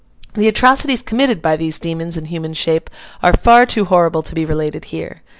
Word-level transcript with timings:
The 0.33 0.47
atrocities 0.47 1.03
committed 1.03 1.43
by 1.43 1.55
these 1.55 1.77
demons 1.77 2.17
in 2.17 2.25
human 2.25 2.55
shape 2.55 2.89
are 3.21 3.37
far 3.37 3.67
too 3.67 3.85
horrible 3.85 4.23
to 4.23 4.33
be 4.33 4.45
related 4.45 4.85
here. 4.85 5.21